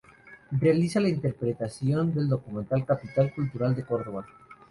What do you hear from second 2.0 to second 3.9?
del ‘Documental Capital Cultural de